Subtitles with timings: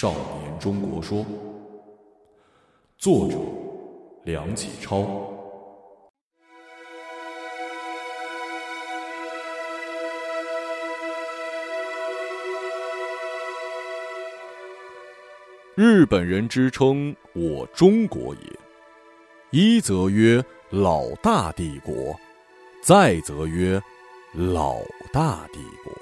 [0.00, 1.18] 少年中国说》，
[2.98, 3.36] 作者
[4.22, 5.04] 梁启超。
[15.74, 18.58] 日本人之称我中国也，
[19.50, 20.40] 一则曰
[20.70, 22.16] 老大帝国，
[22.84, 23.82] 再则曰
[24.32, 24.76] 老
[25.12, 25.92] 大帝国。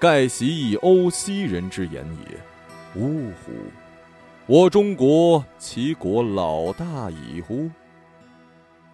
[0.00, 2.53] 盖习以欧西人之言也。
[2.96, 3.52] 呜呼！
[4.46, 7.70] 我中国其国老大矣乎？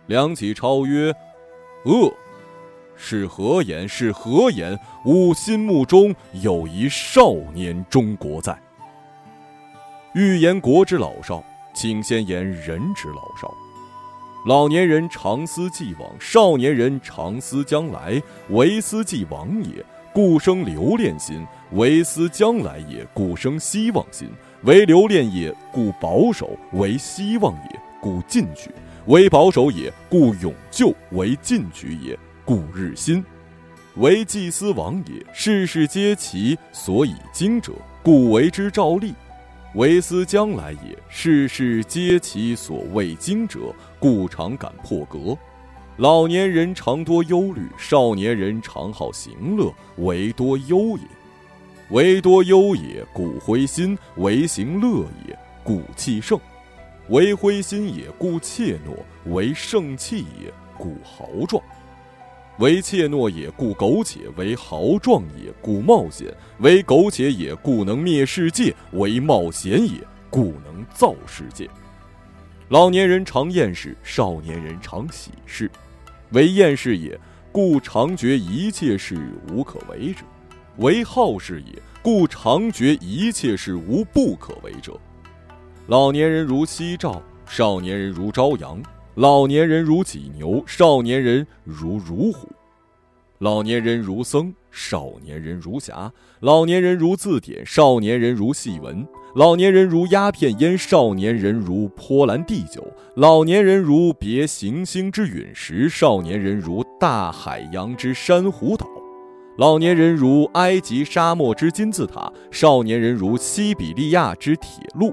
[0.07, 1.15] 梁启超曰
[1.85, 2.13] ：“恶，
[2.97, 3.87] 是何言？
[3.87, 4.79] 是何言？
[5.05, 8.59] 吾心目中有一少年中国在。
[10.15, 13.53] 欲言国之老少，请先言人之老少。
[14.47, 24.29] 老年人常思既往，少年人常思将来，为思既往也。”故生留恋心，为思将来也；故生希望心，
[24.63, 28.71] 为留恋也；故保守为希望也；故进取
[29.07, 33.25] 为保守也；故永救为进取也；故日新
[33.97, 35.25] 为祭司王也。
[35.33, 39.13] 世事皆其所以经者，故为之照例；
[39.77, 40.99] 为思将来也。
[41.09, 45.39] 世事皆其所未经者，故常感破格。
[46.01, 51.03] 老年人常多忧虑，少年人常好行乐，唯多忧也。
[51.91, 56.39] 唯多忧也，故灰心；唯行乐也，故气盛；
[57.11, 61.63] 唯灰心也，故怯懦；唯盛气也，故豪壮；
[62.61, 66.29] 唯怯懦也，故苟且；唯豪壮也，故冒险；
[66.61, 71.69] 唯苟且也，故能灭世界；唯冒险也，故能造世界。
[72.71, 75.71] 老年人常厌世，少年人常喜事。
[76.33, 77.19] 为厌世也，
[77.51, 79.19] 故常觉一切事
[79.51, 80.23] 无可为者；
[80.77, 84.99] 为好事也，故常觉一切事无不可为者。
[85.89, 88.81] 老年人如夕照，少年人如朝阳；
[89.17, 92.47] 老年人如己牛，少年人如乳虎；
[93.41, 99.07] 老年人如僧，少年人如侠；老年人如字典，少年人如戏文。
[99.35, 102.83] 老年人如鸦片烟，少年人如波澜地久；
[103.17, 108.85] 老年人如别行星之陨石，少年人如大海洋之珊瑚岛；
[109.57, 115.11] 老年人如埃及沙漠之金字塔，少年人如西比利亚之铁路；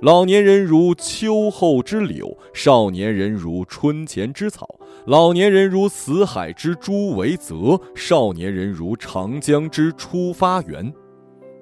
[0.00, 4.66] 老年人如秋后之柳，少年人如春前之草；
[5.06, 10.92] 老年人如死海之诸为泽，少年人如长江之出发源。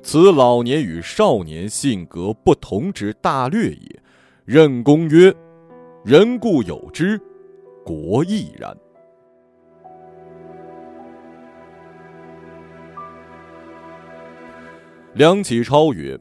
[0.02, 4.02] 此老年与少年性格不同之大略也。
[4.44, 5.32] 任公曰
[6.04, 7.20] ：“人固有之，
[7.84, 8.76] 国亦然。”
[15.14, 16.18] 梁启超曰：“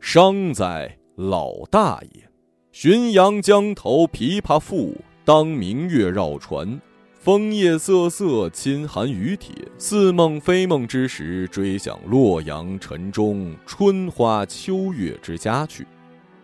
[0.00, 2.28] 商在老大爷。
[2.72, 6.80] 浔阳江头琵琶赋，当明月绕船。”
[7.22, 9.54] 枫叶瑟瑟，侵寒雨铁。
[9.78, 15.86] 似梦非梦之时，追想洛阳城中春花秋月之佳趣。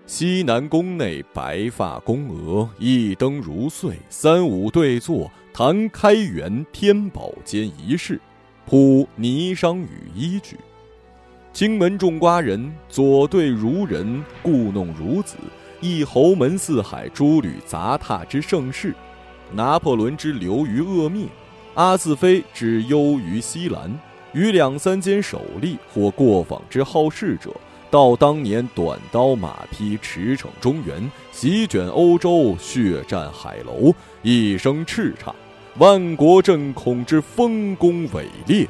[0.07, 3.97] 西南宫内白发宫娥，一灯如碎。
[4.09, 8.21] 三五对坐，谈开元天宝间一事，
[8.65, 10.57] 铺霓裳羽衣曲。
[11.59, 15.37] 青门种瓜人，左对如人，故弄孺子。
[15.81, 18.95] 一侯门四海，诸旅杂沓之盛世。
[19.53, 21.27] 拿破仑之流于恶灭，
[21.75, 23.93] 阿自菲之忧于西兰，
[24.33, 27.51] 与两三间首吏或过访之好事者，
[27.91, 33.93] 到当年短刀马匹驰骋中原，席卷欧洲，血战海楼，
[34.23, 35.35] 一声叱咤，
[35.79, 38.65] 万国震恐之丰功伟烈，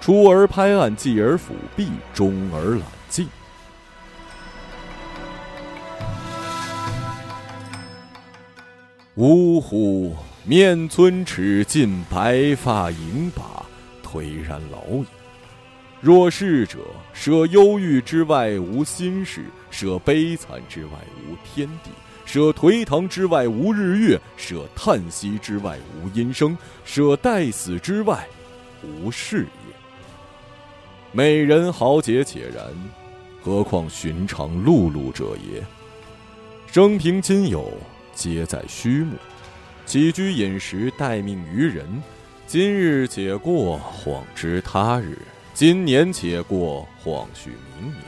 [0.00, 3.28] 出而拍案，继而抚璧，终而揽镜。
[9.16, 10.16] 呜呼！
[10.44, 13.62] 面村齿尽，白发盈把，
[14.02, 15.06] 颓然老矣。
[16.00, 16.78] 若是者，
[17.12, 20.92] 舍忧郁之外无心事，舍悲惨之外
[21.28, 21.90] 无天地，
[22.24, 28.26] 舍颓唐之外无日月，舍叹息之外无音声，舍待死之外
[28.82, 29.74] 无事业。
[31.12, 32.64] 美人豪杰且然，
[33.42, 35.60] 何况寻常碌碌者也？
[36.70, 37.72] 生平亲友。
[38.12, 39.16] 皆在虚目，
[39.86, 41.86] 起居饮食待命于人。
[42.46, 45.14] 今日且过，恍知他日；
[45.54, 48.02] 今年且过，恍许明年。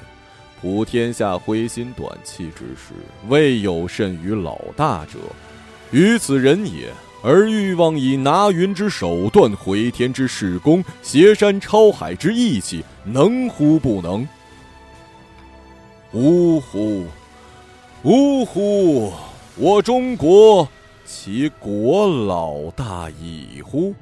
[0.60, 2.92] 普天下灰心短气之时，
[3.28, 5.18] 未有甚于老大者。
[5.92, 14.28] 于此人也，而欲望以拿云之手段，回天之势功，挟山超海之义气，能乎不能？
[16.12, 17.06] 呜呼，
[18.02, 19.12] 呜呼！
[19.56, 20.68] 我中国，
[21.04, 23.94] 其国老大矣乎！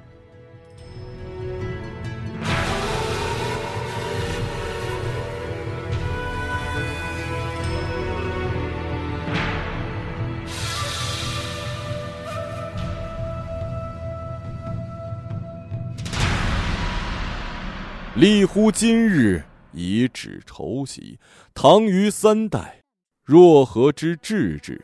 [18.21, 21.19] 立乎今日，以止仇袭。
[21.55, 22.83] 唐虞三代，
[23.25, 24.79] 若何之治之？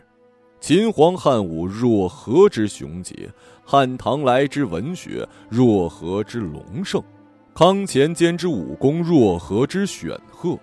[0.58, 3.30] 秦皇汉武，若何之雄杰？
[3.62, 7.04] 汉唐来之文学，若何之隆盛？
[7.54, 10.58] 康乾间之武功，若何之显赫？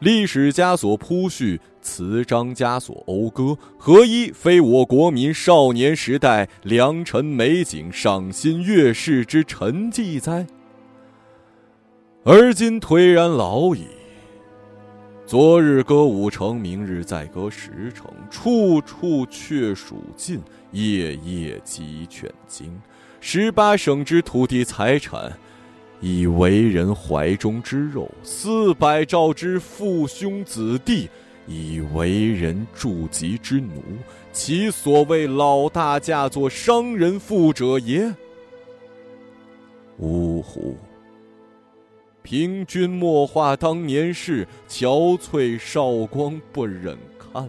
[0.00, 10.44] 历史家所铺叙，词章家所讴歌，何一非我国民少年时代良辰美景、赏心悦事之沉寂哉？
[12.28, 13.86] 而今颓然老矣。
[15.24, 20.42] 昨日歌五城，明日再歌十城，处处却属尽，
[20.72, 22.76] 夜夜鸡犬惊。
[23.20, 25.32] 十八省之土地财产，
[26.00, 31.08] 已为人怀中之肉；四百兆之父兄子弟，
[31.46, 33.80] 已为人助疾之奴。
[34.32, 38.12] 其所谓老大嫁作商人妇者也？
[39.98, 40.76] 呜呼！
[42.26, 47.48] 凭君莫话当年事，憔悴少光不忍看。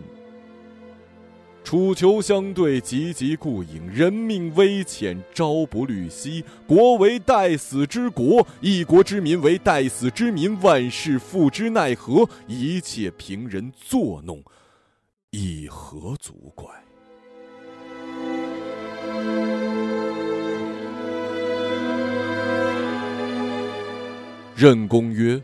[1.64, 6.46] 楚囚相对，急急顾影，人命危浅，朝不虑夕。
[6.68, 12.30] 国为待死之国，一国之民为待死之民，万事付之奈何？
[12.46, 14.44] 一切凭人作弄，
[15.32, 16.68] 以何足怪？
[24.58, 25.40] 任公曰：“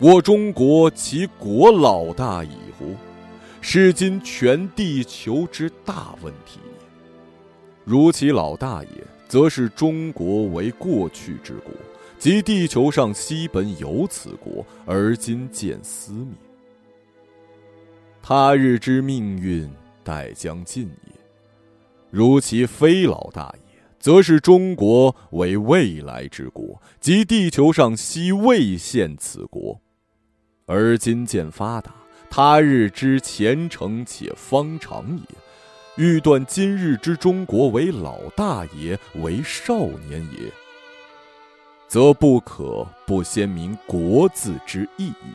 [0.00, 2.96] 我中国其国老大矣乎？
[3.60, 6.86] 是今全地球之大问题也。
[7.84, 8.90] 如其老大也，
[9.28, 11.72] 则是中国为过去之国，
[12.18, 16.34] 即地球上西本有此国，而今见思灭。
[18.20, 19.70] 他日之命运，
[20.02, 21.12] 待将尽也。
[22.10, 23.65] 如其非老大也。”
[24.06, 29.80] 则是中国为未来之国，即地球上昔未现此国，
[30.64, 31.92] 而今渐发达，
[32.30, 35.36] 他日之前程且方长也。
[35.96, 39.74] 欲断今日之中国为老大也，为少
[40.08, 40.52] 年也，
[41.88, 45.34] 则不可不先明国字之意义。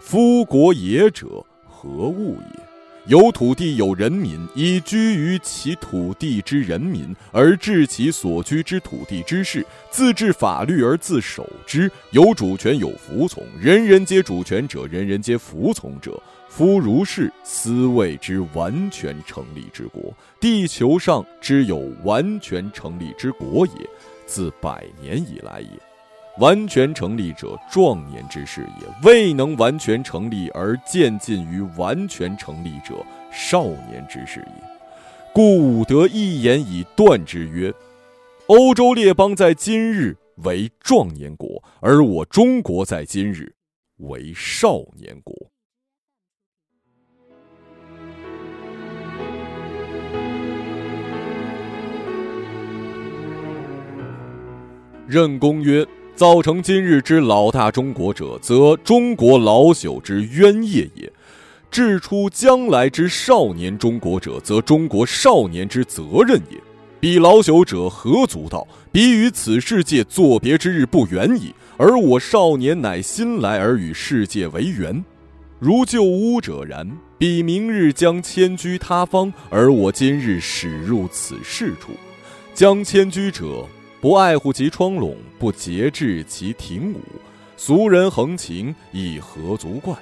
[0.00, 2.67] 夫国也者，何物也？
[3.08, 16.22] 有土地，有人民，以居于其土地之人民，而治其所居之土地之事，自治法律而自守之，有主权，有服从，人人皆主权者，人人皆服从者。
[16.50, 20.14] 夫如是，斯谓之完全成立之国。
[20.38, 23.88] 地球上之有完全成立之国也，
[24.26, 25.70] 自百年以来也。
[26.38, 34.62] 完全成立者，壮年之事也；未能完全成立而渐近于完全成立者，少年之事也。
[35.32, 37.74] 故武德一言以断之曰：
[38.46, 43.52] 欧洲列邦在今日为壮年国，而我中国在今日
[43.96, 45.34] 为少年国。
[55.08, 55.84] 任公曰。
[56.18, 61.08] 造成今日之老大中国者，则中国老朽之冤业也；
[61.70, 66.58] 治出将来之少年中国者，则中国少年之责任也。
[66.98, 68.66] 彼老朽者何足道？
[68.90, 71.54] 彼与此世界作别之日不远矣。
[71.76, 75.04] 而我少年乃新来而与世界为缘，
[75.60, 76.90] 如旧屋者然。
[77.16, 81.92] 彼明日将迁居他方，而我今日始入此世处，
[82.54, 83.64] 将迁居者。
[84.00, 87.00] 不爱护其窗笼，不节制其庭舞，
[87.56, 89.92] 俗人横情，亦何足怪？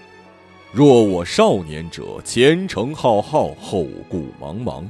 [0.71, 4.85] 若我少年者，前程浩浩，后顾茫茫。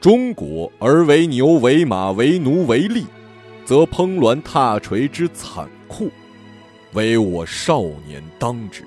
[0.00, 3.02] 中国而为牛为马为奴为吏，
[3.64, 6.08] 则烹鸾踏锤之残酷，
[6.92, 8.84] 唯我少年当之。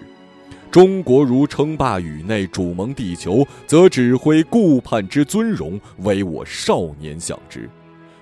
[0.71, 7.69] 中国如称霸宇内，主盟地球，则指挥顾盼之尊荣，唯我少年享之。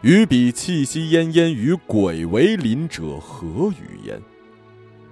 [0.02, 4.20] 与彼气息奄奄，与鬼为邻者，何与焉？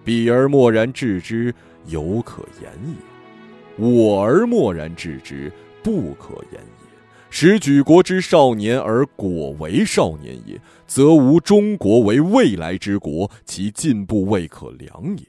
[0.04, 1.54] 彼而默然置之，
[1.86, 5.52] 犹可言也；我而默然置之，
[5.84, 6.90] 不可言也。
[7.30, 15.24] 使举国之少年而果为少年也，则无中国为未来之国，其进步未可量也。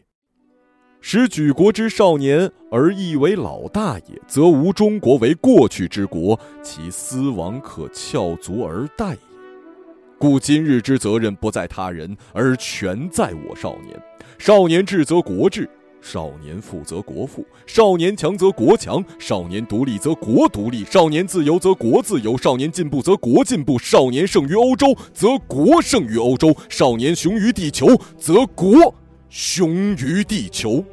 [1.02, 9.29] 使举国之少年而亦为老大也，则无中国为过去之国，其思亡可翘足而待也。
[10.20, 13.98] 故今日之责任不在他人，而全在我少年。
[14.38, 15.66] 少年智则国智，
[16.02, 27.86] 少年富则国富，少年强则国强，少年独立则国独立，少年自由则国自由，少年进步则国进步，少年胜于欧洲则国胜于欧洲，少年雄于地球
[28.18, 28.94] 则国。
[29.30, 30.84] 雄于地球。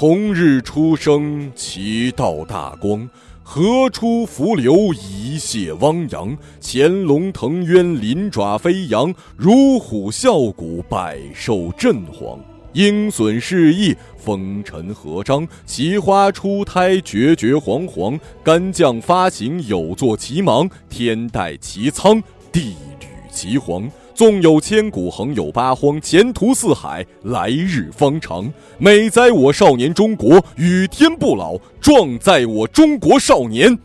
[0.00, 3.04] 红日初升，其道大光；
[3.42, 6.38] 河出伏流，一泻汪洋。
[6.60, 12.38] 潜龙腾渊，鳞爪飞扬；乳虎啸谷，百兽震惶。
[12.74, 23.90] 鹰隼试翼，风尘合章；奇花初胎，决绝惶惶；干将发行，有作其芒；天戴其苍，地履其黄。
[24.18, 28.52] 纵有千古，横有八荒；前途似海，来日方长。
[28.76, 33.78] 美哉我少年中国，与天不老；壮哉我中国少年，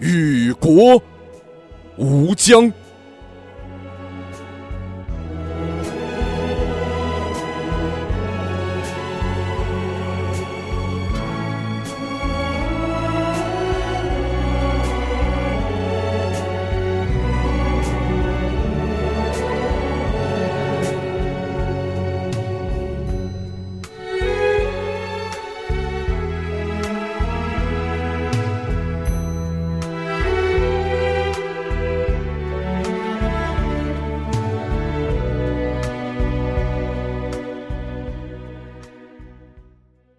[0.00, 1.00] 与国
[1.96, 2.72] 无疆。